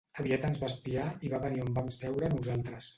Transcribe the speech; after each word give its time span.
Aviat 0.21 0.47
ens 0.49 0.57
va 0.63 0.69
espiar 0.71 1.05
i 1.29 1.33
va 1.37 1.43
venir 1.47 1.63
on 1.67 1.73
vam 1.79 1.95
seure 2.03 2.37
nosaltres. 2.37 2.87